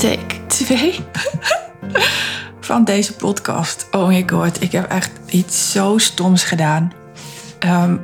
[0.00, 1.00] take 2
[2.60, 3.88] van deze podcast.
[3.90, 6.92] Oh my god, ik heb echt iets zo stoms gedaan.
[7.58, 7.96] Ehm,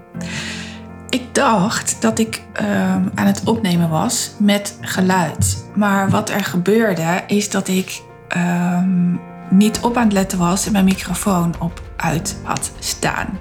[1.18, 5.64] ik dacht dat ik ehm, aan het opnemen was met geluid.
[5.74, 9.12] Maar wat er gebeurde is dat ik ehm,
[9.50, 13.38] niet op aan het letten was en mijn microfoon op uit had staan.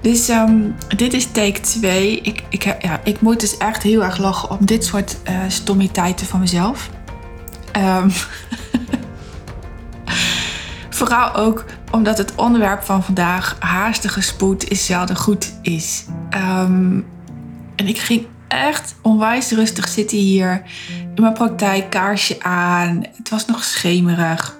[0.00, 0.30] Dus
[0.96, 2.20] dit is take 2.
[2.20, 6.26] Ik, ik, ja, ik moet dus echt heel erg lachen om dit soort uh, stommiteiten
[6.26, 6.90] van mezelf.
[7.76, 8.10] Um,
[10.90, 16.04] vooral ook omdat het onderwerp van vandaag, haastige spoed, is zelden goed is.
[16.34, 17.06] Um,
[17.76, 20.62] en ik ging echt onwijs rustig zitten hier
[21.14, 23.04] in mijn praktijk, kaarsje aan.
[23.16, 24.58] Het was nog schemerig.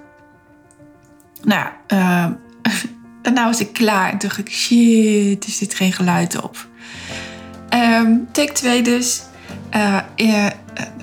[1.43, 2.27] Nou, uh,
[3.21, 6.67] daarna was ik klaar en dacht ik, shit, er zit geen geluid op.
[7.73, 9.23] Um, take 2 dus.
[9.75, 9.99] Uh,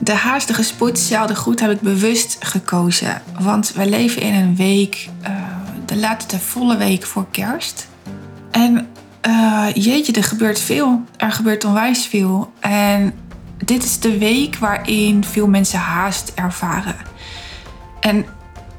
[0.01, 3.23] de haastige spoed, zelden goed, heb ik bewust gekozen.
[3.41, 5.31] Want we leven in een week, uh,
[5.87, 7.89] de laatste volle week voor kerst.
[8.51, 8.89] En
[9.27, 11.03] uh, jeetje, er gebeurt veel.
[11.17, 12.53] Er gebeurt onwijs veel.
[12.61, 13.15] En
[13.65, 16.97] dit is de week waarin veel mensen haast ervaren.
[18.01, 18.27] En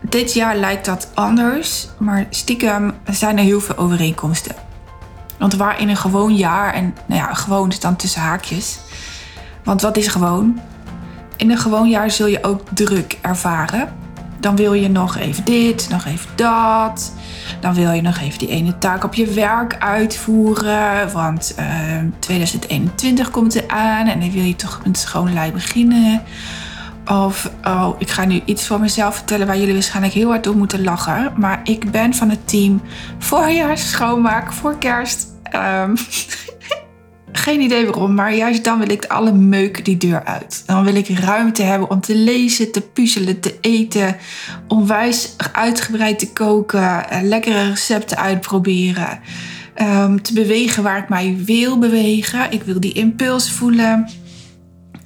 [0.01, 4.55] dit jaar lijkt dat anders, maar stiekem zijn er heel veel overeenkomsten.
[5.37, 8.79] Want waar in een gewoon jaar, en nou ja, gewoon is dan tussen haakjes.
[9.63, 10.59] Want wat is gewoon?
[11.37, 13.89] In een gewoon jaar zul je ook druk ervaren.
[14.39, 17.13] Dan wil je nog even dit, nog even dat.
[17.59, 21.11] Dan wil je nog even die ene taak op je werk uitvoeren.
[21.11, 25.51] Want uh, eh, 2021 komt er aan en dan wil je toch met schoon lei
[25.51, 26.21] beginnen.
[27.05, 30.57] Of, oh, ik ga nu iets voor mezelf vertellen waar jullie waarschijnlijk heel hard door
[30.57, 31.33] moeten lachen.
[31.35, 32.81] Maar ik ben van het team
[33.17, 35.27] voorjaars schoonmaak voor kerst.
[35.55, 35.93] Um,
[37.35, 40.63] geen idee waarom, maar juist dan wil ik alle meuk die deur uit.
[40.65, 44.17] Dan wil ik ruimte hebben om te lezen, te puzzelen, te eten,
[44.67, 49.19] onwijs uitgebreid te koken, eh, lekkere recepten uitproberen.
[49.81, 52.51] Um, te bewegen waar ik mij wil bewegen.
[52.51, 54.07] Ik wil die impuls voelen.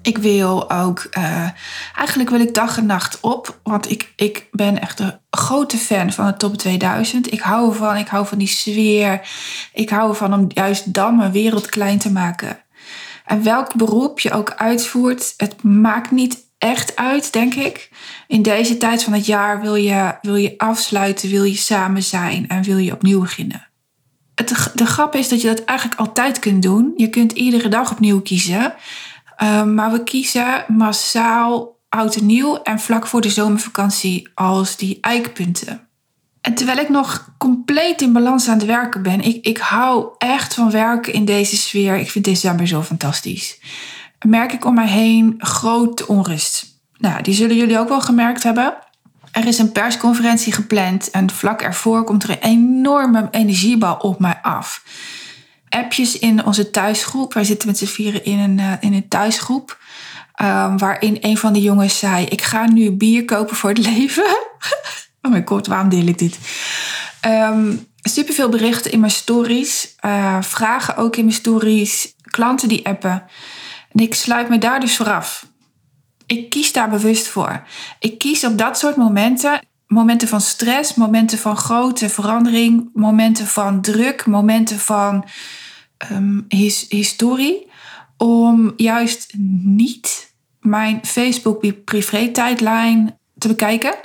[0.09, 1.49] Ik wil ook, uh,
[1.95, 6.11] eigenlijk wil ik dag en nacht op, want ik, ik ben echt een grote fan
[6.11, 7.31] van de top 2000.
[7.31, 9.21] Ik hou ervan, ik hou van die sfeer.
[9.73, 12.59] Ik hou ervan om juist dan mijn wereld klein te maken.
[13.25, 17.89] En welk beroep je ook uitvoert, het maakt niet echt uit, denk ik.
[18.27, 22.47] In deze tijd van het jaar wil je, wil je afsluiten, wil je samen zijn
[22.47, 23.67] en wil je opnieuw beginnen.
[24.35, 26.93] Het, de grap is dat je dat eigenlijk altijd kunt doen.
[26.95, 28.73] Je kunt iedere dag opnieuw kiezen.
[29.39, 34.97] Ehm, maar we kiezen massaal oud en nieuw en vlak voor de zomervakantie als die
[35.01, 35.87] eikpunten.
[36.41, 40.53] En terwijl ik nog compleet in balans aan het werken ben, ik, ik hou echt
[40.53, 41.95] van werken in deze sfeer.
[41.95, 43.59] Ik vind december zo fantastisch.
[44.27, 46.65] Merk ik om mij heen grote onrust.
[46.97, 48.73] Nou, die zullen jullie ook wel gemerkt hebben.
[49.31, 54.39] Er is een persconferentie gepland en vlak ervoor komt er een enorme energiebal op mij
[54.41, 54.83] af
[55.69, 57.33] appjes in onze thuisgroep.
[57.33, 59.77] Wij zitten met z'n vieren in een, uh, in een thuisgroep.
[60.41, 64.37] Um, waarin een van de jongens zei: Ik ga nu bier kopen voor het leven.
[65.21, 66.37] oh mijn god, waarom deel ik dit?
[67.25, 69.95] Um, Super veel berichten in mijn stories.
[70.05, 72.13] Uh, vragen ook in mijn stories.
[72.21, 73.23] Klanten die appen.
[73.91, 75.47] En ik sluit me daar dus vooraf.
[76.25, 77.63] Ik kies daar bewust voor.
[77.99, 83.81] Ik kies op dat soort momenten momenten van stress, momenten van grote verandering, momenten van
[83.81, 85.25] druk, momenten van
[86.11, 87.67] um, his, historie,
[88.17, 89.33] om juist
[89.63, 93.95] niet mijn Facebook privé tijdlijn te bekijken.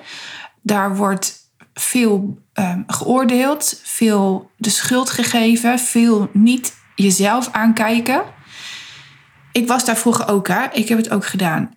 [0.63, 8.23] Daar wordt veel um, geoordeeld, veel de schuld gegeven, veel niet jezelf aankijken.
[9.53, 10.67] Ik was daar vroeger ook, hè?
[10.73, 11.71] ik heb het ook gedaan.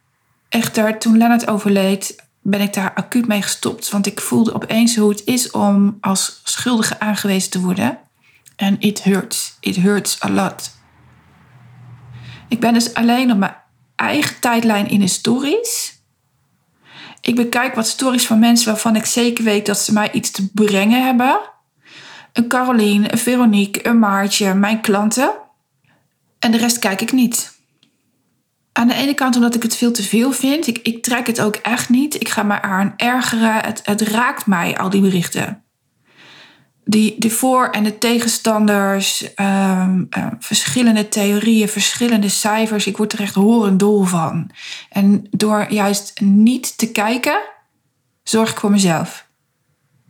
[0.50, 3.90] Echter, toen Lennart overleed, ben ik daar acuut mee gestopt.
[3.90, 8.00] Want ik voelde opeens hoe het is om als schuldige aangewezen te worden.
[8.56, 9.58] En it hurts.
[9.60, 10.72] It hurts a lot.
[12.48, 13.56] Ik ben dus alleen op mijn
[13.96, 16.00] eigen tijdlijn in de stories.
[17.22, 20.52] Ik bekijk wat stories van mensen waarvan ik zeker weet dat ze mij iets te
[20.52, 21.40] brengen hebben.
[22.34, 25.34] Een Caroline, een Veronique, een Maartje, mijn klanten.
[26.40, 27.57] En de rest kijk ik niet.
[28.78, 30.68] Aan de ene kant omdat ik het veel te veel vind.
[30.68, 32.16] Ik, ik trek het ook echt niet.
[32.16, 33.54] Ik ga me aan ergeren.
[33.54, 35.64] Het, het raakt mij, al die berichten.
[36.86, 42.88] Die, de voor- en de tegenstanders, ehm, ehm, verschillende theorieën, verschillende cijfers.
[42.88, 44.50] Ik word er echt horendol van.
[44.90, 47.40] En door juist niet te kijken,
[48.24, 49.28] zorg ik voor mezelf.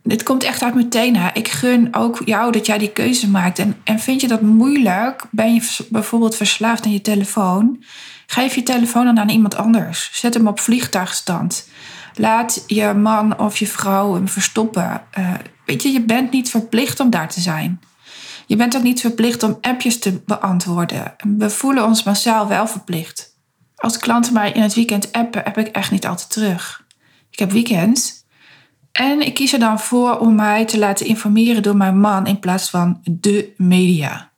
[0.03, 1.31] Dit komt echt uit mijn tenen.
[1.33, 3.59] Ik gun ook jou dat jij die keuze maakt.
[3.59, 5.23] En, en vind je dat moeilijk?
[5.31, 7.83] Ben je bijvoorbeeld verslaafd aan je telefoon?
[8.29, 10.09] Geef je telefoon dan aan iemand anders.
[10.13, 11.67] Zet hem op vliegtuigstand.
[12.15, 15.01] Laat je man of je vrouw hem verstoppen.
[15.19, 15.33] Uh,
[15.65, 17.79] weet je, je bent niet verplicht om daar te zijn.
[18.45, 21.15] Je bent ook niet verplicht om appjes te beantwoorden.
[21.37, 23.35] We voelen ons massaal wel verplicht.
[23.75, 26.85] Als klanten mij in het weekend appen, heb ik echt niet altijd terug.
[27.29, 28.25] Ik heb weekends.
[28.91, 32.39] En ik kies er dan voor om mij te laten informeren door mijn man in
[32.39, 34.31] plaats van de media.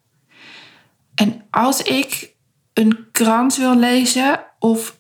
[1.16, 2.38] En als ik
[2.80, 5.00] een krant wil lezen of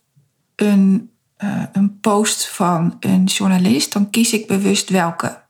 [0.56, 5.42] een, uh, een post van een journalist, dan kies ik bewust welke.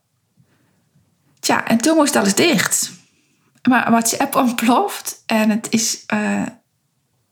[1.40, 2.92] Tja, en toen moest alles dicht.
[3.68, 6.42] Maar WhatsApp ontploft en het is uh,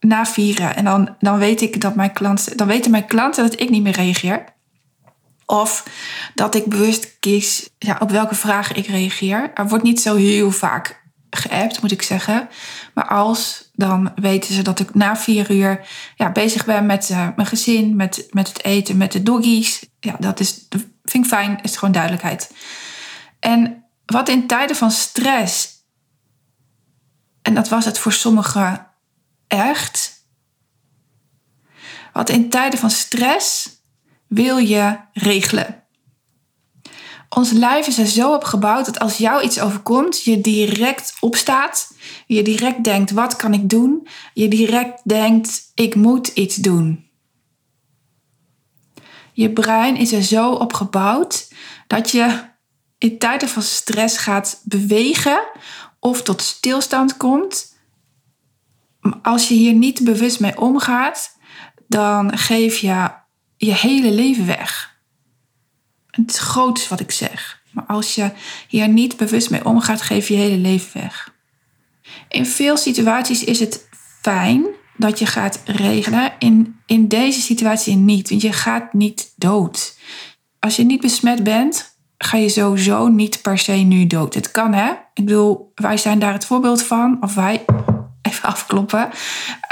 [0.00, 0.77] na vieren.
[0.77, 3.83] En dan, dan weet ik dat mijn klanten, dan weten mijn klanten dat ik niet
[3.83, 4.45] meer reageer.
[5.47, 5.85] Of
[6.35, 9.50] dat ik bewust kies ja, op welke vragen ik reageer.
[9.55, 12.49] Er wordt niet zo heel vaak geappt, moet ik zeggen.
[12.95, 17.28] Maar als, dan weten ze dat ik na vier uur ja, bezig ben met uh,
[17.36, 19.88] mijn gezin, met, met het eten, met de doggies.
[20.00, 20.66] Ja, dat, is,
[21.04, 22.50] vind ik fijn, is gewoon duidelijkheid.
[23.40, 25.69] En wat in tijden van stress,
[27.42, 28.86] en dat was het voor sommigen
[29.46, 30.25] echt,
[32.12, 33.69] wat in tijden van stress
[34.26, 35.82] wil je regelen.
[37.28, 41.94] Ons lijf is er zo op gebouwd dat als jou iets overkomt, je direct opstaat.
[42.26, 44.08] Je direct denkt, wat kan ik doen?
[44.34, 47.06] Je direct denkt, ik moet iets doen.
[49.32, 51.52] Je brein is er zo op gebouwd
[51.86, 52.40] dat je
[52.98, 55.40] in tijden van stress gaat bewegen
[56.00, 57.76] of tot stilstand komt.
[59.22, 61.36] Als je hier niet bewust mee omgaat,
[61.86, 63.10] dan geef je
[63.56, 64.88] je hele leven weg.
[66.26, 67.62] Het groots wat ik zeg.
[67.70, 68.31] Maar als je
[68.69, 71.35] hier niet bewust mee omgaat, geef je je hele leven weg.
[72.29, 73.88] In veel situaties is het
[74.23, 74.67] fijn
[74.97, 76.32] dat je gaat regelen.
[76.38, 79.99] In, in deze situatie niet, want je gaat niet dood.
[80.59, 84.35] Als je niet besmet bent, ga je sowieso niet per se nu dood.
[84.35, 84.91] Het kan hè.
[85.14, 87.17] Ik bedoel, wij zijn daar het voorbeeld van.
[87.21, 87.64] Of wij,
[88.23, 89.09] even afkloppen.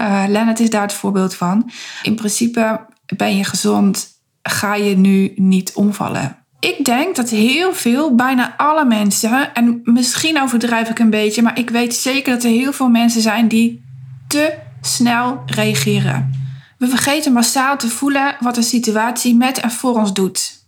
[0.01, 1.71] Uh, Lennart is daar het voorbeeld van.
[2.03, 4.16] In principe ben je gezond,
[4.51, 6.37] ga je nu niet omvallen.
[6.61, 11.59] Ik denk dat heel veel, bijna alle mensen, en misschien overdrijf ik een beetje, maar
[11.59, 13.85] ik weet zeker dat er heel veel mensen zijn die
[14.29, 16.45] te snel reageren.
[16.79, 20.65] We vergeten massaal te voelen wat een situatie met en voor ons doet.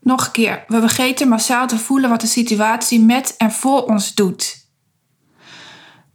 [0.00, 4.14] Nog een keer, we vergeten massaal te voelen wat de situatie met en voor ons
[4.14, 4.59] doet.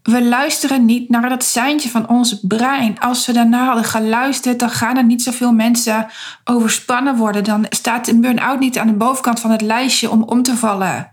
[0.05, 2.99] We luisteren niet naar dat seintje van ons brein.
[2.99, 6.07] Als we daarna hadden geluisterd, dan gaan er niet zoveel mensen
[6.43, 7.43] overspannen worden.
[7.43, 11.11] Dan staat een burn-out niet aan de bovenkant van het lijstje om om te vallen.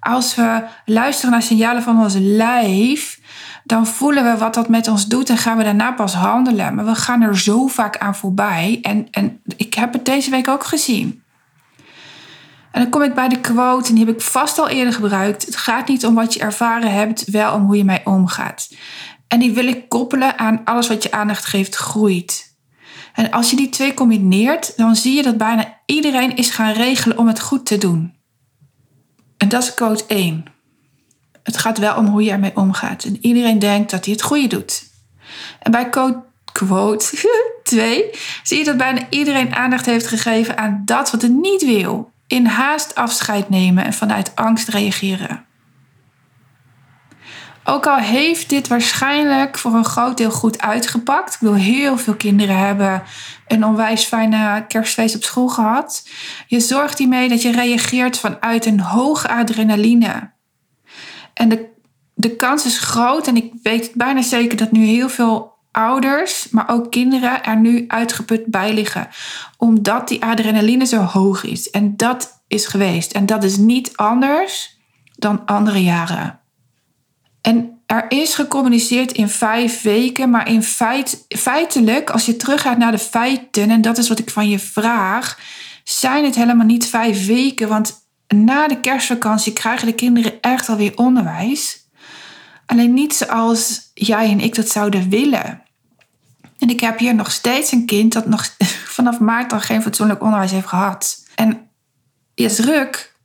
[0.00, 3.20] Als we luisteren naar signalen van ons lijf,
[3.64, 6.74] dan voelen we wat dat met ons doet en gaan we daarna pas handelen.
[6.74, 8.78] Maar we gaan er zo vaak aan voorbij.
[8.82, 11.21] En, en ik heb het deze week ook gezien.
[12.72, 15.46] En dan kom ik bij de quote, en die heb ik vast al eerder gebruikt.
[15.46, 18.74] Het gaat niet om wat je ervaren hebt, wel om hoe je mee omgaat.
[19.28, 22.56] En die wil ik koppelen aan alles wat je aandacht geeft, groeit.
[23.12, 27.18] En als je die twee combineert, dan zie je dat bijna iedereen is gaan regelen
[27.18, 28.14] om het goed te doen.
[29.36, 30.44] En dat is quote 1.
[31.42, 33.04] Het gaat wel om hoe je ermee omgaat.
[33.04, 34.90] En iedereen denkt dat hij het goede doet.
[35.60, 36.22] En bij quote,
[36.52, 37.28] quote
[37.62, 38.10] 2
[38.42, 42.46] zie je dat bijna iedereen aandacht heeft gegeven aan dat wat het niet wil in
[42.46, 45.44] haast afscheid nemen en vanuit angst reageren.
[47.64, 51.34] Ook al heeft dit waarschijnlijk voor een groot deel goed uitgepakt.
[51.34, 53.02] Ik bedoel, heel veel kinderen hebben
[53.46, 56.08] een onwijs fijne kerstfeest op school gehad.
[56.46, 60.30] Je zorgt hiermee dat je reageert vanuit een hoge adrenaline.
[61.34, 61.68] En de,
[62.14, 66.68] de kans is groot, en ik weet bijna zeker dat nu heel veel ouders, maar
[66.68, 69.08] ook kinderen er nu uitgeput bij liggen.
[69.56, 71.70] Omdat die adrenaline zo hoog is.
[71.70, 73.12] En dat is geweest.
[73.12, 74.78] En dat is niet anders
[75.16, 76.40] dan andere jaren.
[77.40, 82.92] En er is gecommuniceerd in vijf weken, maar in feit, feitelijk, als je teruggaat naar
[82.92, 85.38] de feiten, en dat is wat ik van je vraag,
[85.84, 87.68] zijn het helemaal niet vijf weken.
[87.68, 91.81] Want na de kerstvakantie krijgen de kinderen echt alweer onderwijs.
[92.66, 95.62] Alleen niet zoals jij en ik dat zouden willen.
[96.58, 98.56] En ik heb hier nog steeds een kind dat nog
[98.96, 101.26] vanaf maart al geen fatsoenlijk onderwijs heeft gehad.
[101.34, 101.70] En
[102.34, 103.16] is ruk.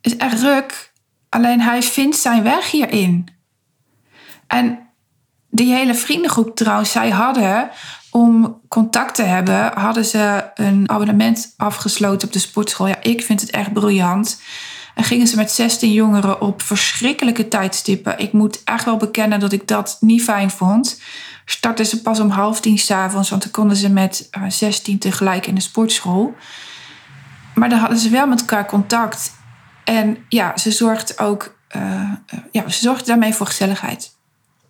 [0.00, 0.92] Is echt ruk.
[1.28, 3.28] Alleen hij vindt zijn weg hierin.
[4.46, 4.78] En
[5.50, 7.70] die hele vriendengroep trouwens, zij hadden
[8.10, 12.86] om contact te hebben, hadden ze een abonnement afgesloten op de sportschool.
[12.86, 14.40] Ja, ik vind het echt briljant.
[14.98, 18.18] En gingen ze met 16 jongeren op verschrikkelijke tijdstippen.
[18.18, 21.00] Ik moet echt wel bekennen dat ik dat niet fijn vond.
[21.44, 25.46] startten ze pas om half tien s'avonds, want dan konden ze met uh, 16 tegelijk
[25.46, 26.34] in de sportschool.
[27.54, 29.32] Maar dan hadden ze wel met elkaar contact.
[29.84, 32.12] En ja, ze zorgde ook uh,
[32.50, 34.16] ja, ze zorgde daarmee voor gezelligheid.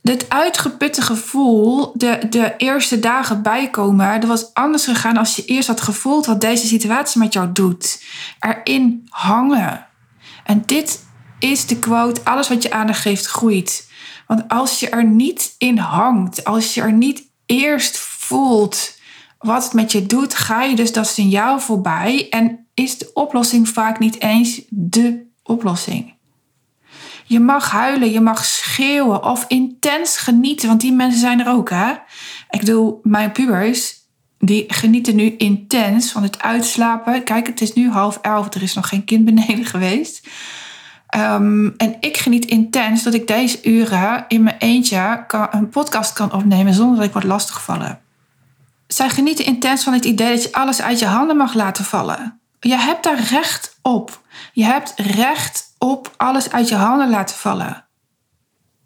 [0.02, 5.68] Dit uitgeputte gevoel, de, de eerste dagen bijkomen, dat was anders gegaan als je eerst
[5.68, 8.02] had gevoeld wat deze situatie met jou doet.
[8.40, 9.87] Erin hangen.
[10.48, 11.04] En dit
[11.38, 13.90] is de quote: alles wat je aandacht geeft, groeit.
[14.26, 18.96] Want als je er niet in hangt, als je er niet eerst voelt
[19.38, 23.68] wat het met je doet, ga je dus dat signaal voorbij en is de oplossing
[23.68, 26.14] vaak niet eens de oplossing.
[27.24, 31.70] Je mag huilen, je mag schreeuwen of intens genieten, want die mensen zijn er ook,
[31.70, 31.92] hè?
[32.50, 33.97] Ik bedoel, mijn pubers,
[34.38, 37.24] die genieten nu intens van het uitslapen.
[37.24, 40.28] Kijk, het is nu half elf, er is nog geen kind beneden geweest.
[41.16, 46.12] Um, en ik geniet intens dat ik deze uren in mijn eentje kan, een podcast
[46.12, 48.00] kan opnemen zonder dat ik word lastiggevallen.
[48.86, 52.40] Zij genieten intens van het idee dat je alles uit je handen mag laten vallen.
[52.60, 54.22] Je hebt daar recht op.
[54.52, 57.84] Je hebt recht op alles uit je handen laten vallen.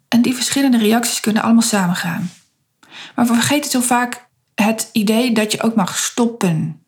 [0.07, 2.31] En die verschillende reacties kunnen allemaal samengaan.
[3.15, 6.83] Maar we vergeten zo vaak het idee dat je ook mag stoppen.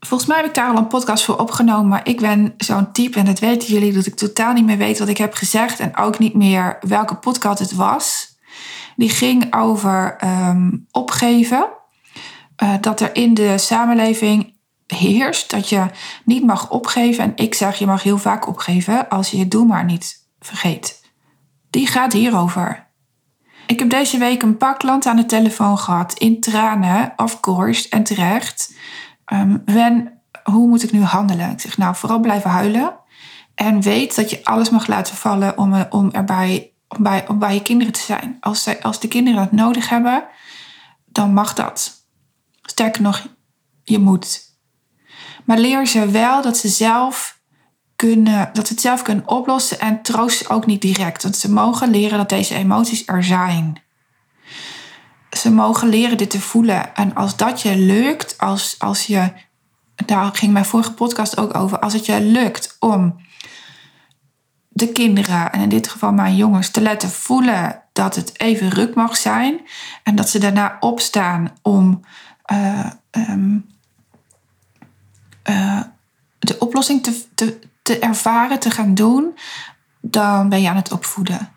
[0.00, 3.18] Volgens mij heb ik daar al een podcast voor opgenomen, maar ik ben zo'n type,
[3.18, 5.96] en dat weten jullie, dat ik totaal niet meer weet wat ik heb gezegd en
[5.96, 8.36] ook niet meer welke podcast het was.
[8.96, 11.68] Die ging over um, opgeven.
[12.62, 14.54] Uh, dat er in de samenleving
[14.86, 15.86] heerst, dat je
[16.24, 17.24] niet mag opgeven.
[17.24, 21.00] En ik zeg, je mag heel vaak opgeven als je je doel maar niet vergeet.
[21.70, 22.89] Die gaat hierover.
[23.70, 27.88] Ik heb deze week een paar klanten aan de telefoon gehad, in tranen, of course,
[27.88, 28.74] en terecht.
[29.32, 31.50] Um, Wen, hoe moet ik nu handelen?
[31.50, 32.96] Ik zeg, nou, vooral blijven huilen.
[33.54, 37.62] En weet dat je alles mag laten vallen om, om erbij om bij, bij je
[37.62, 38.36] kinderen te zijn.
[38.40, 40.24] Als, zij, als de kinderen het nodig hebben,
[41.06, 42.06] dan mag dat.
[42.62, 43.26] Sterker nog,
[43.84, 44.40] je moet.
[45.44, 47.39] Maar leer ze wel dat ze zelf
[48.00, 51.22] kunnen, dat ze het zelf kunnen oplossen en troost ook niet direct.
[51.22, 53.82] Want ze mogen leren dat deze emoties er zijn.
[55.30, 56.94] Ze mogen leren dit te voelen.
[56.94, 59.32] En als dat je lukt, als, als je,
[60.06, 63.20] daar ging mijn vorige podcast ook over, als het je lukt om
[64.68, 68.94] de kinderen, en in dit geval mijn jongens, te laten voelen dat het even ruk
[68.94, 69.60] mag zijn.
[70.02, 72.00] En dat ze daarna opstaan om
[72.52, 73.66] uh, um,
[75.50, 75.82] uh,
[76.38, 79.38] de oplossing te, te, te ervaren, te gaan doen,
[80.00, 81.52] dan ben je aan het opvoeden.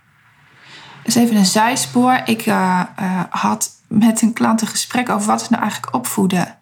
[1.03, 2.21] Dus even een zijspoor.
[2.25, 6.57] Ik uh, uh, had met een klant een gesprek over wat is nou eigenlijk opvoeden.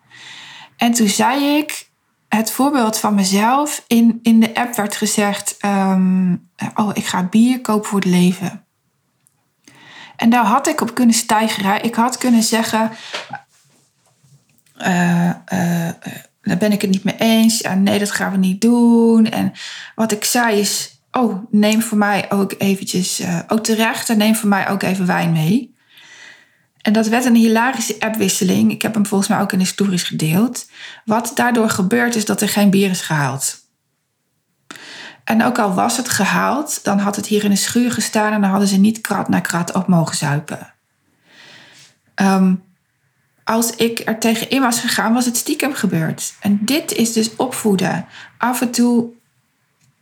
[0.78, 1.90] En toen zei ik,
[2.30, 3.84] het voorbeeld van mezelf.
[3.88, 8.66] In, in de app werd gezegd, um, oh ik ga bier kopen voor het leven.
[10.16, 11.84] En daar had ik op kunnen stijgeren.
[11.84, 12.92] Ik had kunnen zeggen,
[14.78, 15.32] uh,
[16.42, 17.62] daar ben ik het niet mee eens.
[17.78, 19.30] Nee, dat gaan we niet doen.
[19.30, 19.52] En
[19.96, 24.36] wat ik zei is, oh, neem voor mij ook eventjes, uh, ook terecht, en neem
[24.36, 25.76] voor mij ook even wijn mee.
[26.82, 28.72] En dat werd een hilarische appwisseling.
[28.72, 30.70] Ik heb hem volgens mij ook in de stories gedeeld.
[31.06, 33.60] Wat daardoor gebeurt is dat er geen bier is gehaald.
[35.24, 38.42] En ook al was het gehaald, dan had het hier in de schuur gestaan en
[38.42, 40.74] dan hadden ze niet krat na krat op mogen zuipen.
[42.16, 42.64] Um,
[43.52, 46.34] als er er tegenin was gegaan, was het stiekem gebeurd.
[46.40, 48.06] En dit is dus opvoeden.
[48.38, 49.10] Af en toe,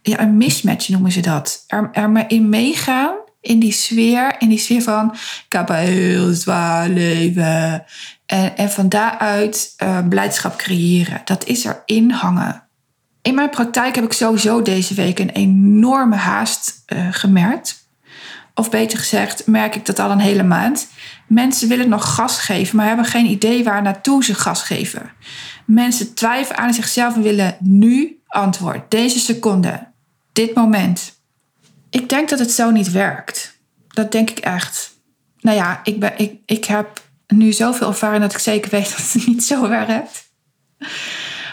[0.02, 1.64] ja, een mismatch noemen ze dat.
[1.68, 5.12] Er, er maar in meegaan, in die sfeer, in die sfeer van,
[5.46, 7.84] ik heb een heel zwaar leven.
[8.26, 11.22] En, en van daaruit uh, blijdschap creëren.
[11.26, 12.64] Dat is erin hangen.
[13.22, 17.79] In mijn praktijk heb ik sowieso deze week een enorme haast uh, gemerkt.
[18.60, 20.88] Of beter gezegd, merk ik dat al een hele maand.
[21.28, 25.12] Mensen willen nog gas geven, maar hebben geen idee waar naartoe ze gas geven.
[25.66, 28.92] Mensen twijfelen aan zichzelf en willen nu antwoord.
[28.92, 29.88] Deze seconde.
[30.34, 31.22] Dit moment.
[31.90, 33.60] Ik denk dat het zo niet werkt.
[33.88, 35.00] Dat denk ik echt.
[35.40, 39.12] Nou ja, ik, ben, ik, ik heb nu zoveel ervaring dat ik zeker weet dat
[39.12, 40.28] het niet zo werkt.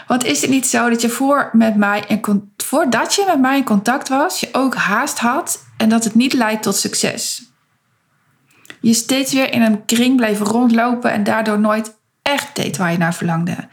[0.07, 3.57] Want is het niet zo dat je voor met mij in, voordat je met mij
[3.57, 7.43] in contact was, je ook haast had en dat het niet leidt tot succes?
[8.81, 12.97] Je steeds weer in een kring bleef rondlopen en daardoor nooit echt deed waar je
[12.97, 13.67] naar verlangde.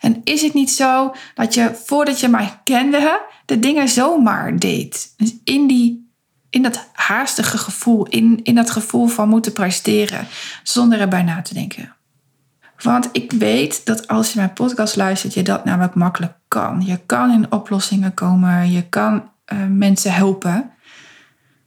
[0.00, 5.14] En is het niet zo dat je voordat je mij kende, de dingen zomaar deed?
[5.16, 6.10] Dus in, die,
[6.50, 10.26] in dat haastige gevoel, in, in dat gevoel van moeten presteren,
[10.62, 11.94] zonder erbij na te denken.
[12.82, 16.82] Want ik weet dat als je mijn podcast luistert, je dat namelijk makkelijk kan.
[16.86, 20.70] Je kan in oplossingen komen, je kan uh, mensen helpen.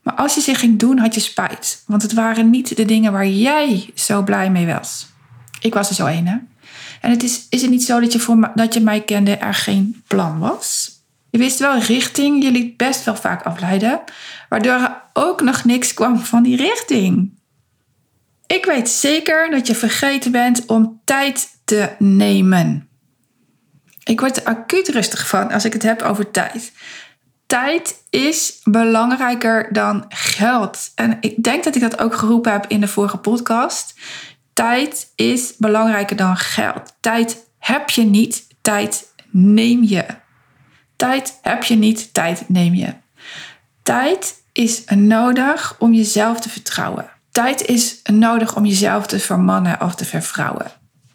[0.08, 1.82] Maar als je ze ging doen, had je spijt.
[1.86, 5.06] Want het waren niet de dingen waar jij zo blij mee was.
[5.60, 6.26] Ik was er zo een?
[7.00, 9.54] En het is, is het niet zo dat je, voor, dat je mij kende er
[9.54, 10.90] geen plan was?
[11.30, 14.00] Je wist wel richting, je liet best wel vaak afleiden,
[14.48, 17.30] waardoor er ook nog niks kwam van die richting.
[18.46, 22.88] Ik weet zeker dat je vergeten bent om tijd te nemen.
[24.04, 26.72] Ik word er acuut rustig van als ik het heb over tijd.
[27.48, 30.92] Tijd is belangrijker dan geld.
[30.94, 33.94] En ik denk dat ik dat ook geroepen heb in de vorige podcast.
[34.52, 36.96] Tijd is belangrijker dan geld.
[37.00, 40.04] Tijd heb je niet, tijd neem je.
[40.96, 42.94] Tijd heb je niet, tijd neem je.
[43.82, 47.10] Tijd is nodig om jezelf te vertrouwen.
[47.30, 50.70] Tijd is nodig om jezelf te vermannen of te vervrouwen.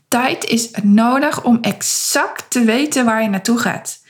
[0.07, 4.01] Tijd is nodig om exact te weten waar je naartoe gaat.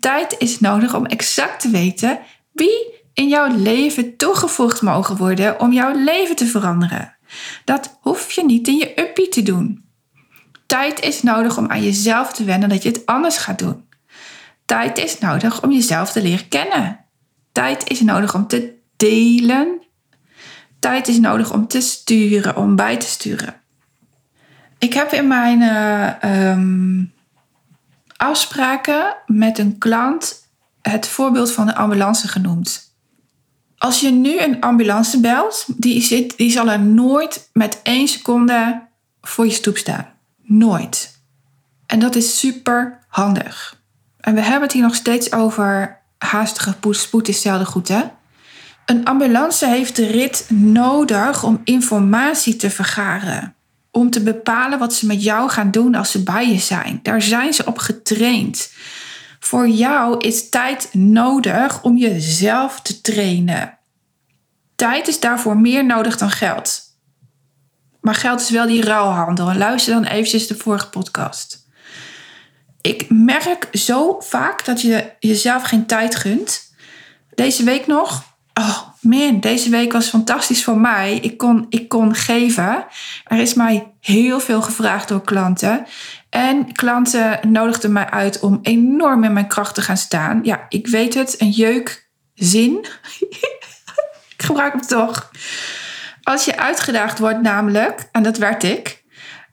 [0.00, 2.18] Tijd is nodig om exact te weten
[2.52, 7.16] wie in jouw leven toegevoegd mogen worden om jouw leven te veranderen.
[7.64, 9.84] Dat hoef je niet in je uppie te doen.
[10.66, 13.84] Tijd is nodig om aan jezelf te wennen dat je het anders gaat doen.
[14.64, 17.04] Tijd is nodig om jezelf te leren kennen.
[17.52, 19.82] Tijd is nodig om te delen.
[20.78, 23.54] Tijd is nodig om te sturen, om bij te sturen.
[24.78, 26.56] Ik heb in mijn uh,
[28.22, 30.48] afspraken met een klant
[30.82, 32.94] het voorbeeld van de ambulance genoemd.
[33.78, 38.88] Als je nu een ambulance belt, die, zit, die zal er nooit met één seconde
[39.20, 40.06] voor je stoep staan.
[40.42, 41.20] Nooit.
[41.86, 43.80] En dat is super handig.
[44.20, 48.02] En we hebben het hier nog steeds over haastige spoed is zelden goed, hè?
[48.86, 53.54] Een ambulance heeft de rit nodig om informatie te vergaren.
[53.92, 57.00] Om te bepalen wat ze met jou gaan doen als ze bij je zijn.
[57.02, 58.72] Daar zijn ze op getraind.
[59.40, 63.78] Voor jou is tijd nodig om jezelf te trainen.
[64.76, 66.80] Tijd is daarvoor meer nodig dan geld.
[68.00, 69.54] Maar geld is wel die ruilhandel.
[69.54, 71.66] Luister dan eventjes de vorige podcast.
[72.80, 76.72] Ik merk zo vaak dat je jezelf geen tijd gunt.
[77.34, 78.24] Deze week nog.
[78.54, 81.16] Oh man, deze week was fantastisch voor mij.
[81.16, 82.84] Ik kon, ik kon geven.
[83.24, 85.86] Er is mij heel veel gevraagd door klanten.
[86.30, 90.40] En klanten nodigden mij uit om enorm in mijn kracht te gaan staan.
[90.42, 92.86] Ja, ik weet het, een jeukzin.
[94.36, 95.30] ik gebruik hem toch.
[96.22, 99.04] Als je uitgedaagd wordt, namelijk, en dat werd ik,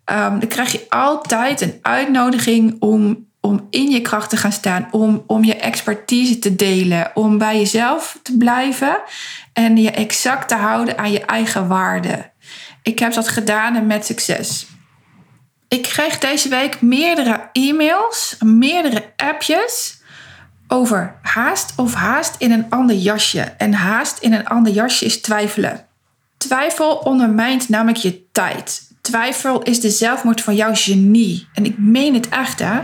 [0.06, 4.88] um, dan krijg je altijd een uitnodiging om, om in je kracht te gaan staan,
[4.92, 9.02] om, om je expertise te delen, om bij jezelf te blijven
[9.54, 12.32] en je exact te houden aan je eigen waarde.
[12.84, 14.68] Ik heb dat gedaan en met succes.
[15.68, 20.02] Ik kreeg deze week meerdere e-mails, meerdere appjes
[20.68, 23.42] over haast of haast in een ander jasje.
[23.42, 25.86] En haast in een ander jasje is twijfelen.
[26.38, 28.82] Twijfel ondermijnt namelijk je tijd.
[29.02, 31.48] Twijfel is de zelfmoord van jouw genie.
[31.54, 32.80] En ik meen het echt, hè?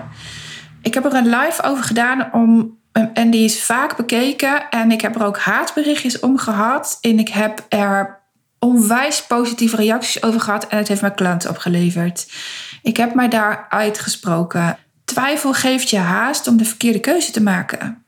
[0.85, 2.77] Ik heb er een live over gedaan om,
[3.13, 4.69] en die is vaak bekeken.
[4.69, 6.97] En ik heb er ook haatberichtjes om gehad.
[7.01, 8.19] En ik heb er
[8.59, 10.67] onwijs positieve reacties over gehad.
[10.67, 12.31] En het heeft mijn klanten opgeleverd.
[12.81, 14.77] Ik heb mij daar uitgesproken.
[15.05, 18.05] Twijfel geeft je haast om de verkeerde keuze te maken.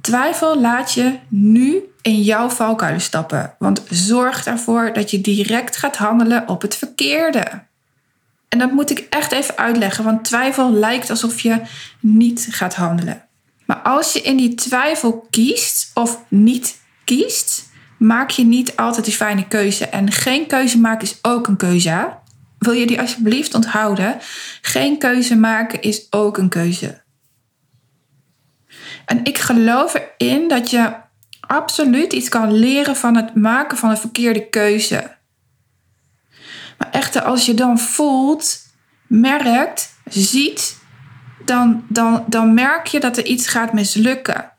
[0.00, 5.96] Twijfel laat je nu in jouw valkuilen stappen, want zorg ervoor dat je direct gaat
[5.96, 7.66] handelen op het verkeerde.
[8.48, 11.60] En dat moet ik echt even uitleggen, want twijfel lijkt alsof je
[12.00, 13.22] niet gaat handelen.
[13.66, 19.14] Maar als je in die twijfel kiest of niet kiest, maak je niet altijd die
[19.14, 19.86] fijne keuze.
[19.86, 22.16] En geen keuze maken is ook een keuze.
[22.58, 24.16] Wil je die alsjeblieft onthouden?
[24.62, 27.02] Geen keuze maken is ook een keuze.
[29.06, 30.92] En ik geloof erin dat je
[31.40, 35.16] absoluut iets kan leren van het maken van een verkeerde keuze.
[36.78, 38.58] Maar echter, als je dan voelt,
[39.06, 40.78] merkt, ziet,
[41.44, 44.52] dan, dan, dan merk je dat er iets gaat mislukken.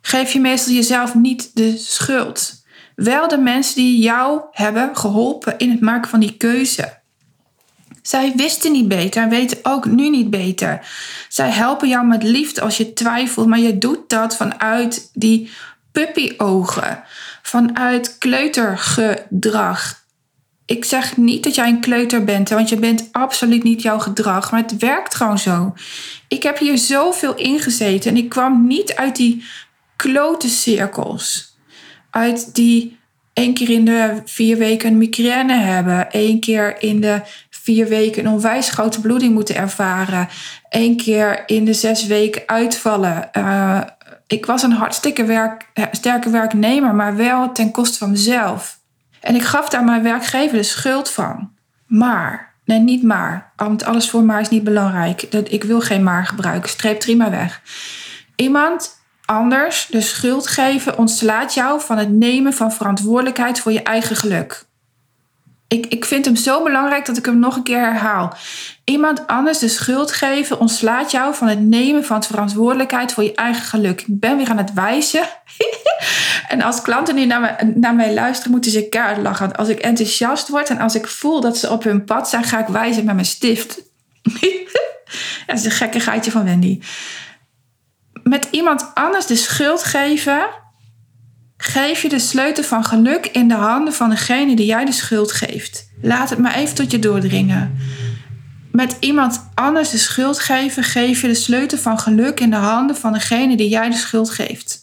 [0.00, 2.64] Geef je meestal jezelf niet de schuld.
[2.94, 6.98] Wel de mensen die jou hebben geholpen in het maken van die keuze.
[8.02, 10.88] Zij wisten niet beter en weten ook nu niet beter.
[11.28, 15.50] Zij helpen jou met liefde als je twijfelt, maar je doet dat vanuit die
[15.92, 17.02] puppyogen,
[17.42, 20.04] vanuit kleutergedrag.
[20.66, 24.50] Ik zeg niet dat jij een kleuter bent, want je bent absoluut niet jouw gedrag,
[24.50, 25.74] maar het werkt gewoon zo.
[26.28, 29.44] Ik heb hier zoveel ingezeten en ik kwam niet uit die
[29.96, 31.56] klote cirkels.
[32.10, 32.98] Uit die
[33.32, 38.24] één keer in de vier weken een migraine hebben, één keer in de vier weken
[38.24, 40.28] een onwijs grote bloeding moeten ervaren.
[40.70, 43.28] Eén keer in de zes weken uitvallen.
[43.36, 43.80] Uh,
[44.26, 48.75] Ik was een hartstikke werk, eh, sterke werknemer, maar wel ten koste van mezelf.
[49.26, 51.50] En ik gaf daar mijn werkgever de schuld van.
[51.86, 53.52] Maar, nee, niet maar.
[53.56, 55.22] Want alles voor maar is niet belangrijk.
[55.22, 56.70] Ik wil geen maar gebruiken.
[56.70, 57.60] Streep prima weg.
[58.36, 64.16] Iemand anders de schuld geven ontslaat jou van het nemen van verantwoordelijkheid voor je eigen
[64.16, 64.65] geluk.
[65.68, 68.36] Ik, ik vind hem zo belangrijk dat ik hem nog een keer herhaal.
[68.84, 73.64] Iemand anders de schuld geven ontslaat jou van het nemen van verantwoordelijkheid voor je eigen
[73.64, 74.00] geluk.
[74.00, 75.28] Ik ben weer aan het wijzen.
[76.48, 79.56] en als klanten nu naar, naar mij luisteren, moeten ze keihard lachen.
[79.56, 82.58] Als ik enthousiast word en als ik voel dat ze op hun pad zijn, ga
[82.58, 83.82] ik wijzen met mijn stift.
[85.46, 86.80] dat is een gekkigheidje van Wendy.
[88.22, 90.46] Met iemand anders de schuld geven
[91.56, 95.32] Geef je de sleutel van geluk in de handen van degene die jij de schuld
[95.32, 95.90] geeft.
[96.02, 97.78] Laat het maar even tot je doordringen.
[98.72, 102.96] Met iemand anders de schuld geven, geef je de sleutel van geluk in de handen
[102.96, 104.78] van degene die jij de schuld geeft.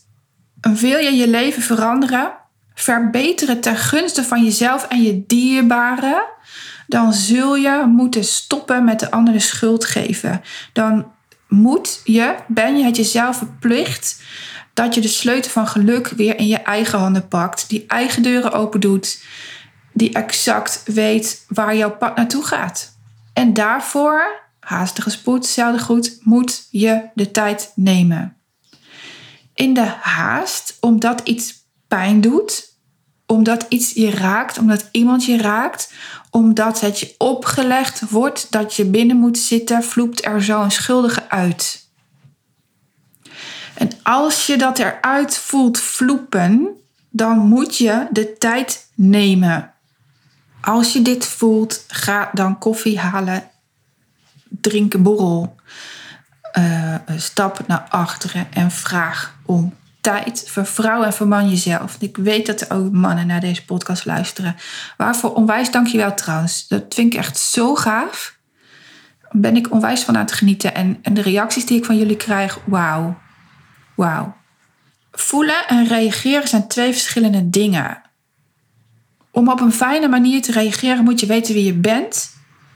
[0.62, 2.32] En wil je je leven veranderen,
[2.74, 6.24] verbeteren ten gunste van jezelf en je dierbaren,
[6.88, 10.42] dan zul je moeten stoppen met de andere schuld geven.
[10.74, 11.12] Dan
[11.48, 14.22] moet je, ben je het jezelf verplicht
[14.74, 17.70] dat je de sleutel van geluk weer in je eigen handen pakt.
[17.70, 19.24] Die eigen deuren open doet.
[19.94, 22.98] Die exact weet waar jouw pad naartoe gaat.
[23.34, 28.38] En daarvoor, haastige spoed, zelden goed, moet je de tijd nemen.
[29.54, 31.54] In de haast, omdat iets
[31.88, 32.72] pijn doet,
[33.26, 35.92] omdat iets je raakt, omdat iemand je raakt,
[36.30, 41.30] omdat het je opgelegd wordt dat je binnen moet zitten, vloept er zo een schuldige
[41.30, 41.83] uit.
[43.74, 46.68] En als je dat eruit voelt vloepen,
[47.10, 49.72] dan moet je de tijd nemen.
[50.62, 53.44] Als je dit voelt, ga dan koffie halen,
[54.50, 55.56] drink een borrel,
[56.58, 60.44] uh, stap naar achteren en vraag om tijd.
[60.48, 61.96] Vervrouw en verman jezelf.
[62.00, 64.56] Ik weet dat er ook mannen naar deze podcast luisteren.
[64.98, 66.68] Waarvoor onwijs dankjewel trouwens.
[66.68, 68.38] Dat vind ik echt zo gaaf.
[69.32, 70.76] Ben ik onwijs van aan het genieten.
[70.76, 73.18] En, en de reacties die ik van jullie krijg, wauw.
[73.96, 74.36] Wauw.
[75.12, 78.02] Voelen en reageren zijn twee verschillende dingen.
[79.32, 82.32] Om op een fijne manier te reageren moet je weten wie je bent,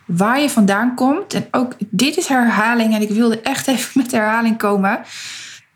[0.05, 1.33] waar je vandaan komt.
[1.33, 5.01] En ook dit is herhaling en ik wilde echt even met herhaling komen.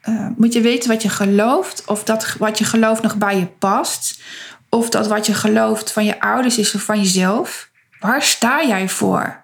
[0.10, 3.46] Uh, moet je weten wat je gelooft, of dat wat je gelooft nog bij je
[3.46, 4.22] past,
[4.70, 7.70] of dat wat je gelooft van je ouders is of van jezelf.
[8.00, 9.41] Waar sta jij voor?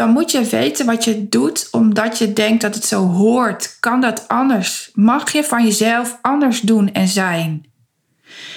[0.00, 3.76] Dan moet je weten wat je doet omdat je denkt dat het zo hoort.
[3.80, 4.90] Kan dat anders?
[4.94, 7.64] Mag je van jezelf anders doen en zijn?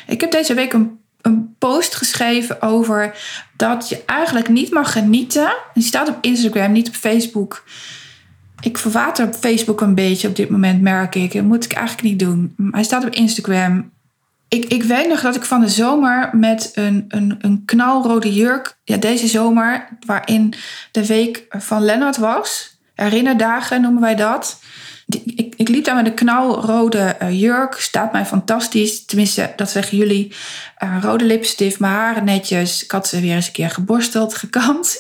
[0.08, 3.18] Ik heb deze week een, een post geschreven over
[3.58, 5.56] dat je eigenlijk niet mag genieten.
[5.74, 7.64] Die staat op Instagram, niet op Facebook.
[8.62, 11.34] Ik verwater op Facebook een beetje op dit moment, merk ik.
[11.34, 12.56] Dat moet ik eigenlijk niet doen.
[12.72, 13.92] Hij staat op Instagram
[14.54, 18.78] ik, ik weet nog dat ik van de zomer met een, een, een knalrode jurk,
[18.84, 20.54] ja, deze zomer, waarin
[20.92, 24.60] de week van Lennart was, herinnerdagen noemen wij dat.
[25.36, 29.06] Ik, ik liep daar met een knalrode uh, jurk, staat mij fantastisch.
[29.06, 30.34] Tenminste, dat zeggen jullie.
[30.84, 32.84] Uh, rode lipstift, mijn haren netjes.
[32.84, 34.98] Ik had ze weer eens een keer geborsteld, gekamd.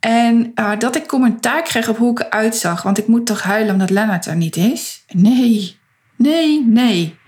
[0.00, 2.82] en uh, dat ik commentaar kreeg op hoe ik eruit zag.
[2.82, 5.04] Want ik moet toch huilen omdat Lennart er niet is?
[5.08, 5.76] Nee,
[6.16, 7.20] nee, nee.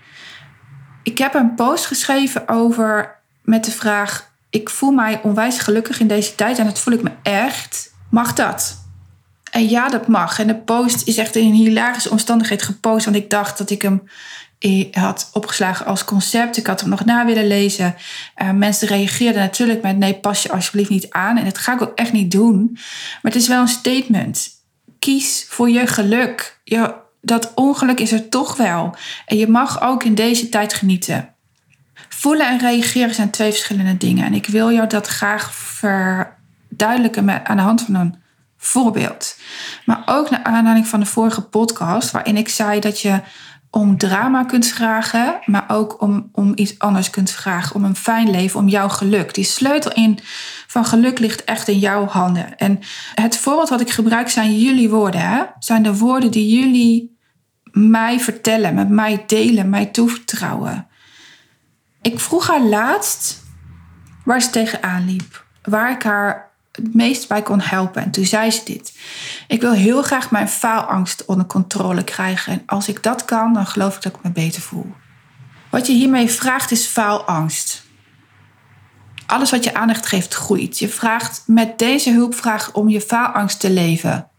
[1.05, 6.07] Ik heb een post geschreven over met de vraag: Ik voel mij onwijs gelukkig in
[6.07, 7.93] deze tijd en dat voel ik me echt.
[8.09, 8.83] Mag dat?
[9.51, 10.39] En ja, dat mag.
[10.39, 13.81] En de post is echt in een hilarische omstandigheid gepost, want ik dacht dat ik
[13.81, 14.09] hem
[14.59, 16.57] eh, had opgeslagen als concept.
[16.57, 17.95] Ik had hem nog na willen lezen.
[18.37, 21.37] Uh, mensen reageerden natuurlijk met: nee, pas je alsjeblieft niet aan.
[21.37, 22.69] En dat ga ik ook echt niet doen.
[22.73, 24.49] Maar het is wel een statement.
[24.99, 26.59] Kies voor je geluk.
[26.63, 28.95] Je dat ongeluk is er toch wel.
[29.25, 31.29] En je mag ook in deze tijd genieten.
[32.09, 34.25] Voelen en reageren zijn twee verschillende dingen.
[34.25, 38.15] En ik wil jou dat graag verduidelijken met, aan de hand van een
[38.57, 39.39] voorbeeld.
[39.85, 43.21] Maar ook naar aanleiding van de vorige podcast, waarin ik zei dat je
[43.69, 47.75] om drama kunt vragen, maar ook om, om iets anders kunt vragen.
[47.75, 49.33] Om een fijn leven, om jouw geluk.
[49.33, 50.19] Die sleutel in
[50.67, 52.57] van geluk ligt echt in jouw handen.
[52.57, 52.79] En
[53.15, 55.21] het voorbeeld wat ik gebruik zijn jullie woorden.
[55.21, 55.43] Hè?
[55.59, 57.14] Zijn de woorden die jullie
[57.75, 60.87] mij vertellen, met mij delen, mij toevertrouwen.
[62.01, 63.43] Ik vroeg haar laatst
[64.23, 68.03] waar ze tegenaan liep, waar ik haar het meest bij kon helpen.
[68.03, 68.97] En toen zei ze dit.
[69.47, 72.53] Ik wil heel graag mijn faalangst onder controle krijgen.
[72.53, 74.95] En als ik dat kan, dan geloof ik dat ik me beter voel.
[75.69, 77.83] Wat je hiermee vraagt is faalangst.
[79.25, 80.79] Alles wat je aandacht geeft groeit.
[80.79, 84.29] Je vraagt met deze hulpvraag om je faalangst te leven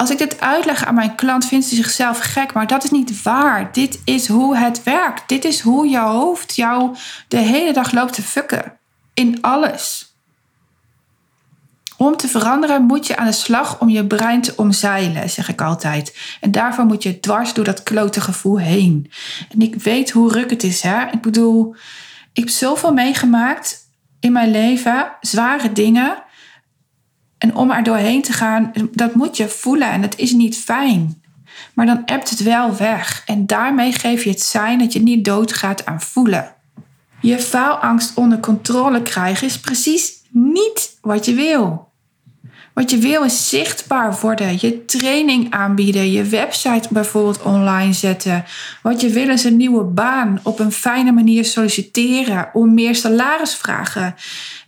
[0.00, 2.52] als ik dit uitleg aan mijn klant, vindt ze zichzelf gek.
[2.52, 3.72] Maar dat is niet waar.
[3.72, 5.28] Dit is hoe het werkt.
[5.28, 6.96] Dit is hoe jouw hoofd jou
[7.28, 8.78] de hele dag loopt te fucken.
[9.14, 10.14] In alles.
[11.96, 15.60] Om te veranderen moet je aan de slag om je brein te omzeilen, zeg ik
[15.60, 16.16] altijd.
[16.40, 19.10] En daarvoor moet je dwars door dat klote gevoel heen.
[19.50, 21.04] En ik weet hoe ruk het is, hè.
[21.12, 21.74] Ik bedoel,
[22.32, 23.78] ik heb zoveel meegemaakt
[24.20, 25.12] in mijn leven.
[25.20, 26.22] Zware dingen.
[27.40, 31.22] En om er doorheen te gaan, dat moet je voelen en dat is niet fijn.
[31.74, 33.22] Maar dan ebt het wel weg.
[33.26, 36.54] En daarmee geef je het zijn dat je niet doodgaat aan voelen.
[37.20, 41.88] Je faalangst onder controle krijgen is precies niet wat je wil.
[42.74, 48.44] Wat je wil is zichtbaar worden, je training aanbieden, je website bijvoorbeeld online zetten.
[48.82, 53.54] Wat je wil is een nieuwe baan, op een fijne manier solliciteren, om meer salaris
[53.54, 54.14] vragen.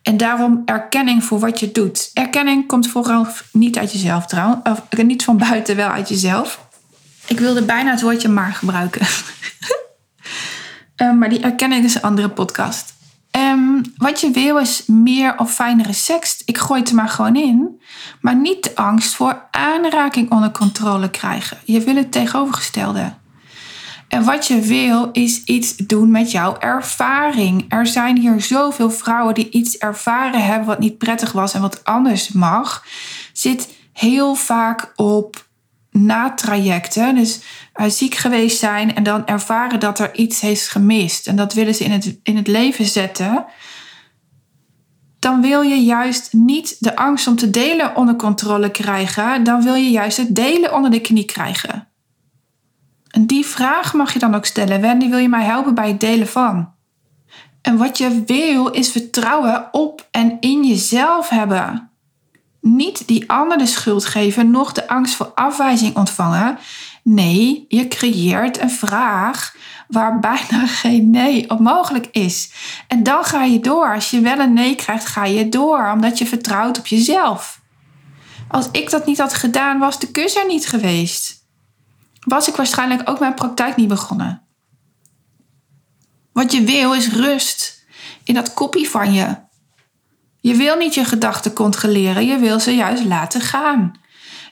[0.03, 2.11] En daarom erkenning voor wat je doet.
[2.15, 4.61] Erkenning komt vooral niet uit jezelf trouwens,
[4.91, 6.67] niet van buiten, wel uit jezelf.
[7.27, 9.07] Ik wilde bijna het woordje maar gebruiken.
[10.97, 12.95] uh, maar die erkenning is een andere podcast.
[13.37, 16.43] Um, wat je wil is meer of fijnere seks.
[16.45, 17.81] Ik gooi het er maar gewoon in.
[18.21, 21.59] Maar niet de angst voor aanraking onder controle krijgen.
[21.65, 23.13] Je wil het tegenovergestelde.
[24.13, 27.65] En wat je wil is iets doen met jouw ervaring.
[27.69, 31.85] Er zijn hier zoveel vrouwen die iets ervaren hebben wat niet prettig was en wat
[31.85, 32.87] anders mag.
[33.33, 35.47] Zit heel vaak op
[35.91, 37.15] natrajecten.
[37.15, 37.41] Dus
[37.77, 41.27] uh, ziek geweest zijn en dan ervaren dat er iets heeft gemist.
[41.27, 43.45] En dat willen ze in het, in het leven zetten.
[45.19, 49.45] Dan wil je juist niet de angst om te delen onder controle krijgen.
[49.45, 51.92] Dan wil je juist het delen onder de knie krijgen.
[53.13, 54.81] En die vraag mag je dan ook stellen.
[54.81, 56.73] Wendy, wil je mij helpen bij het delen van?
[57.63, 61.91] En wat je wil is vertrouwen op en in jezelf hebben.
[62.61, 66.59] Niet die ander de schuld geven, nog de angst voor afwijzing ontvangen.
[67.03, 69.57] Nee, je creëert een vraag
[69.89, 72.53] waar bijna geen nee op mogelijk is.
[72.89, 73.95] En dan ga je door.
[73.95, 77.61] Als je wel een nee krijgt, ga je door, omdat je vertrouwt op jezelf.
[78.49, 81.42] Als ik dat niet had gedaan, was de kus er niet geweest
[82.25, 84.43] was ik waarschijnlijk ook mijn praktijk niet begonnen.
[86.33, 87.85] Wat je wil is rust
[88.25, 89.37] in dat kopie van je.
[90.41, 94.01] Je wil niet je gedachten controleren, je wil ze juist laten gaan.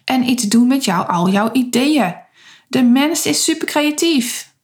[0.05, 2.15] En iets doen met jou, al jouw ideeën.
[2.69, 4.55] De mens is super creatief.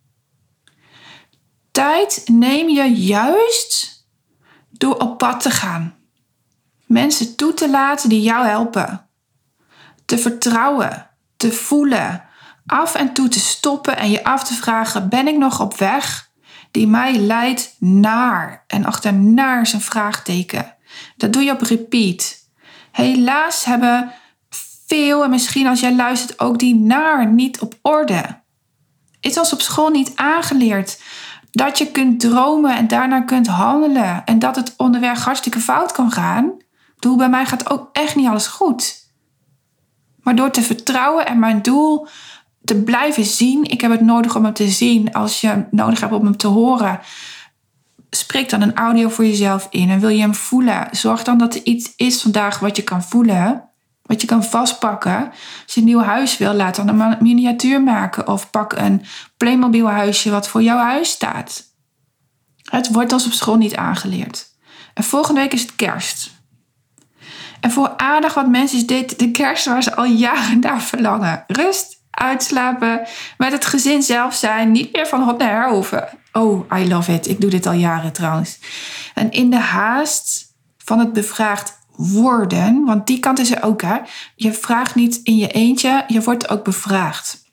[1.71, 4.07] Tijd neem je juist
[4.71, 5.95] door op pad te gaan.
[6.87, 9.09] Mensen toe te laten die jou helpen.
[10.05, 12.26] Te vertrouwen, te voelen,
[12.67, 16.31] af en toe te stoppen en je af te vragen: ben ik nog op weg
[16.71, 18.65] die mij leidt naar?
[18.67, 20.75] En achternaar is een vraagteken.
[21.17, 22.45] Dat doe je op repeat.
[22.93, 24.13] Helaas hebben
[24.87, 28.41] veel, en misschien als jij luistert, ook die naar niet op orde.
[29.21, 31.03] Het was op school niet aangeleerd
[31.51, 34.25] dat je kunt dromen en daarna kunt handelen.
[34.25, 36.53] En dat het onderweg hartstikke fout kan gaan.
[36.99, 39.05] Doe bij mij gaat ook echt niet alles goed.
[40.21, 42.09] Maar door te vertrouwen en mijn doel
[42.67, 43.65] te blijven zien.
[43.65, 45.13] Ik heb het nodig om hem te zien.
[45.13, 47.01] Als je nodig hebt om hem te horen,
[48.11, 49.91] spreek dan een audio voor jezelf in.
[49.91, 53.03] En wil je hem voelen, zorg dan dat er iets is vandaag wat je kan
[53.03, 53.65] voelen.
[54.03, 55.33] Wat je kan vastpakken.
[55.65, 58.29] Als je een nieuw huis wil, laat dan een miniatuur maken.
[58.29, 59.05] Of pak een
[59.37, 61.65] Playmobil huisje wat voor jouw huis staat.
[62.63, 64.55] Het wordt als op school niet aangeleerd.
[64.95, 66.31] En volgende week is het kerst.
[67.61, 71.45] En voor aardig wat mensen is dit de kerst waar ze al jaren naar verlangen.
[71.47, 73.07] Rust, uitslapen,
[73.39, 76.09] met het gezin zelf zijn, niet meer van hop naar her hoeven.
[76.33, 77.29] Oh, I love it.
[77.29, 78.59] Ik doe dit al jaren trouwens.
[79.15, 83.97] En in de haast van het bevraagd worden, want die kant is er ook hè.
[84.37, 87.45] Je vraagt niet in je eentje, je wordt ook bevraagd.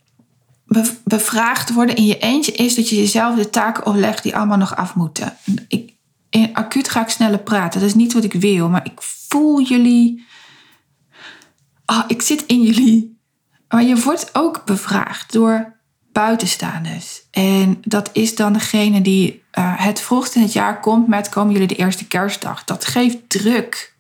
[1.03, 4.75] bevraagd worden in je eentje is dat je jezelf de taken oplegt die allemaal nog
[4.75, 5.37] af moeten.
[5.67, 5.93] Ik,
[6.29, 7.79] in acuut ga ik sneller praten.
[7.79, 10.25] Dat is niet wat ik wil, maar ik voel jullie.
[11.85, 13.12] Oh, ik zit in jullie.
[13.73, 15.73] Maar je wordt ook bevraagd door
[16.11, 17.21] buitenstaanders.
[17.31, 21.53] En dat is dan degene die uh, het vroegst in het jaar komt met komen
[21.53, 22.63] jullie de eerste kerstdag.
[22.63, 23.95] Dat geeft druk.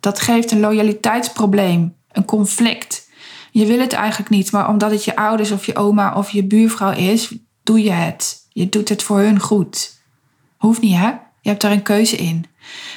[0.00, 3.08] Dat geeft een loyaliteitsprobleem, een conflict.
[3.50, 6.44] Je wil het eigenlijk niet, maar omdat het je ouders of je oma of je
[6.44, 8.46] buurvrouw is, doe je het.
[8.52, 10.00] Je doet het voor hun goed.
[10.56, 11.08] Hoeft niet, hè?
[11.40, 12.44] Je hebt daar een keuze in.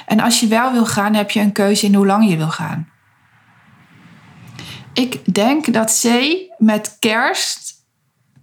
[0.06, 2.50] En als je wel wil gaan, heb je een keuze in hoe lang je wil
[2.50, 2.91] gaan.
[4.92, 7.74] Ik denk dat zee met kerst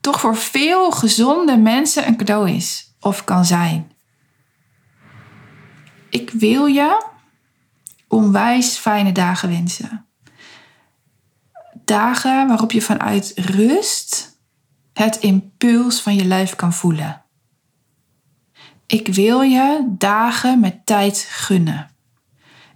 [0.01, 3.91] toch voor veel gezonde mensen een cadeau is of kan zijn.
[6.09, 7.05] Ik wil je
[8.07, 10.05] onwijs fijne dagen wensen.
[11.85, 14.39] dagen waarop je vanuit rust
[14.93, 17.23] het impuls van je lijf kan voelen.
[18.87, 21.89] Ik wil je dagen met tijd gunnen.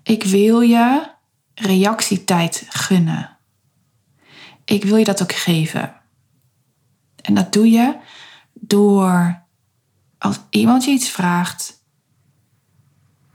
[0.04, 1.12] Ik wil je
[1.54, 3.33] reactietijd gunnen.
[4.66, 5.94] Ik wil je dat ook geven.
[7.22, 7.96] En dat doe je
[8.54, 9.42] door
[10.18, 11.84] als iemand je iets vraagt,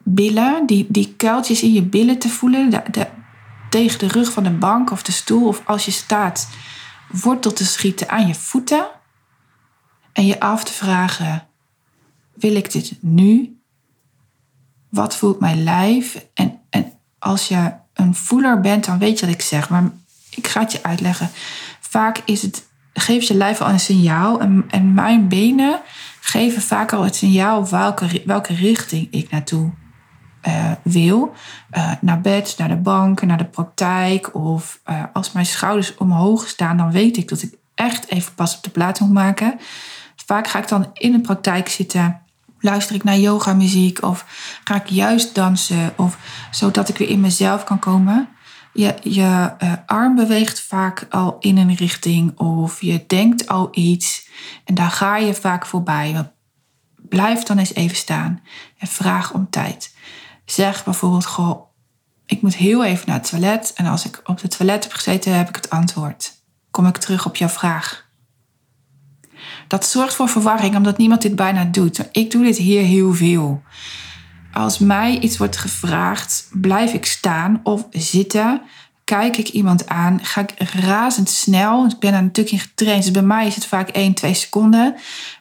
[0.03, 3.07] billen, die, die kuiltjes in je billen te voelen, de,
[3.71, 6.49] tegen de rug van de bank of de stoel, of als je staat,
[7.09, 8.87] wortel te schieten aan je voeten
[10.13, 11.47] en je af te vragen:
[12.35, 13.61] wil ik dit nu?
[14.89, 16.27] Wat voelt mijn lijf?
[16.35, 19.71] En, en als je een voeler bent, dan weet je wat ik zeg.
[19.71, 19.91] Maar
[20.39, 21.31] ik ga het je uitleggen.
[21.81, 24.41] Vaak is het, geeft je lijf al een signaal.
[24.41, 25.81] En, en mijn benen
[26.21, 29.71] geven vaak al het signaal welke, welke richting ik naartoe
[30.49, 31.35] uh, wil.
[31.77, 34.35] Uh, naar bed, naar de bank, naar de praktijk.
[34.35, 38.57] Of uh, als mijn schouders omhoog staan, dan weet ik dat ik echt even pas
[38.57, 39.59] op de plaats moet maken.
[40.27, 42.21] Vaak ga ik dan in de praktijk zitten
[42.61, 44.25] luister ik naar yoga muziek of
[44.65, 46.19] ga ik juist dansen of
[46.51, 48.29] zodat ik weer in mezelf kan komen.
[48.79, 54.29] Je, je uh, arm beweegt vaak al in een richting of je denkt al iets
[54.65, 56.33] en daar ga je vaak voorbij.
[56.97, 58.43] Blijf dan eens even staan
[58.79, 59.95] en vraag om tijd.
[60.45, 61.61] Zeg bijvoorbeeld, goh,
[62.27, 65.37] ik moet heel even naar het toilet en als ik op het toilet heb gezeten,
[65.37, 66.33] heb ik het antwoord.
[66.71, 68.07] Kom ik terug op jouw vraag.
[69.69, 72.09] Dat zorgt voor verwarring omdat niemand dit bijna doet.
[72.13, 73.63] Ik doe dit hier heel veel.
[74.53, 78.61] Als mij iets wordt gevraagd, blijf ik staan of zitten.
[79.05, 81.87] Kijk ik iemand aan, ga ik razendsnel.
[81.87, 84.95] Ik ben er natuurlijk in getraind, dus bij mij is het vaak 1, 2 seconden.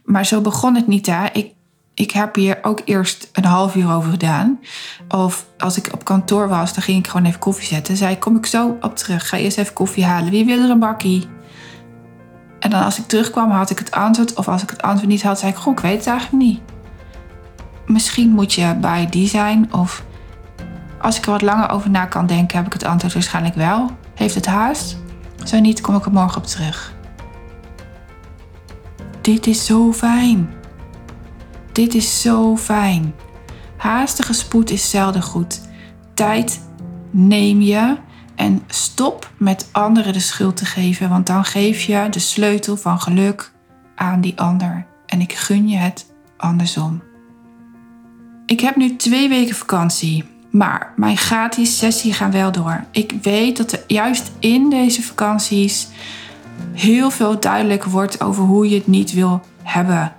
[0.04, 1.30] Maar zo begon het niet daar.
[1.34, 1.52] Ik,
[1.94, 4.60] ik heb hier ook eerst een half uur over gedaan.
[5.08, 7.98] Of als ik op kantoor was, dan ging ik gewoon even koffie zetten.
[7.98, 9.30] Zei kom ik zo op terug.
[9.30, 10.32] Ga eerst even koffie halen.
[10.32, 11.28] Wie wil er een bakkie?
[12.60, 14.34] En dan als ik terugkwam, had ik het antwoord.
[14.34, 16.60] Of als ik het antwoord niet had, zei ik, goh, ik weet het eigenlijk niet.
[17.88, 19.74] Misschien moet je bij die zijn.
[19.74, 20.04] Of
[21.02, 23.92] als ik er wat langer over na kan denken, heb ik het antwoord waarschijnlijk wel.
[24.16, 24.98] Heeft het haast?
[25.44, 26.96] Zo niet, kom ik er morgen op terug.
[29.22, 30.50] Dit is zo fijn.
[31.72, 33.14] Dit is zo fijn.
[33.78, 35.62] Haastige spoed is zelden goed.
[36.14, 36.62] Tijd
[37.12, 37.98] neem je
[38.36, 43.00] en stop met anderen de schuld te geven, want dan geef je de sleutel van
[43.00, 43.52] geluk
[43.96, 44.86] aan die ander.
[45.06, 46.06] En ik gun je het
[46.38, 47.07] andersom.
[48.48, 52.84] Ik heb nu twee weken vakantie, maar mijn gratis sessie gaat wel door.
[52.92, 55.88] Ik weet dat er juist in deze vakanties
[56.74, 60.14] heel veel duidelijk wordt over hoe je het niet wil hebben.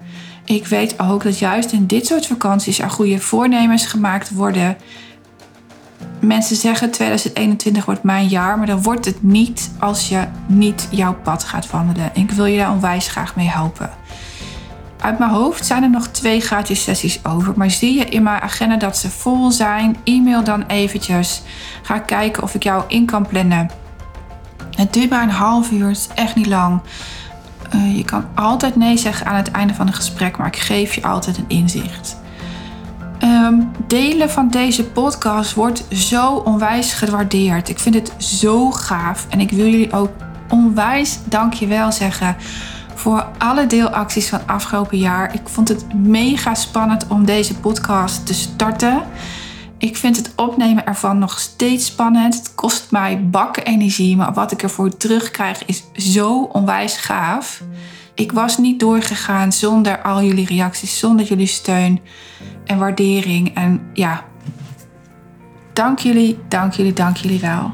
[0.45, 4.77] Ik weet ook dat juist in dit soort vakanties er goede voornemens gemaakt worden
[6.21, 11.15] Mensen zeggen 2021 wordt mijn jaar, maar dan wordt het niet als je niet jouw
[11.15, 12.11] pad gaat wandelen.
[12.15, 13.91] Ik wil je daar onwijs graag mee helpen.
[15.09, 18.41] Uit mijn hoofd zijn er nog twee gratis sessies over, maar zie je in mijn
[18.41, 19.97] agenda dat ze vol zijn?
[20.05, 21.43] E-mail dan eventjes.
[21.83, 23.71] Ga kijken of ik jou in kan plannen.
[24.75, 26.81] Het duurt maar een half uur, het is echt niet lang.
[27.75, 30.95] Uh, je kan altijd nee zeggen aan het einde van een gesprek, maar ik geef
[30.95, 32.17] je altijd een inzicht.
[33.19, 33.55] Ehm,
[33.87, 37.69] delen van deze podcast wordt zo onwijs gewaardeerd.
[37.69, 39.27] Ik vind het zo gaaf.
[39.29, 40.11] En ik wil jullie ook
[40.49, 42.37] onwijs dankjewel zeggen
[42.99, 45.35] voor alle deelacties van afgelopen jaar.
[45.35, 49.03] Ik vond het mega spannend om deze podcast te starten.
[49.79, 52.35] Ik vind het opnemen ervan nog steeds spannend.
[52.35, 57.63] Het kost mij bakken energie, maar wat ik ervoor terugkrijg is zo onwijs gaaf.
[58.15, 62.01] Ik was niet doorgegaan zonder al jullie reacties, zonder jullie steun
[62.65, 63.55] en waardering.
[63.55, 64.25] En ja,
[65.73, 67.73] dank jullie, dank jullie, dank jullie wel.